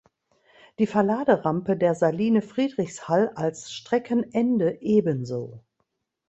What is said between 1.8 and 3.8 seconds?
Saline Friedrichshall als